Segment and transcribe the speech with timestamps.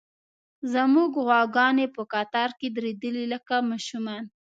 [0.73, 4.23] زموږ غواګانې په قطار کې درېدلې، لکه ماشومان.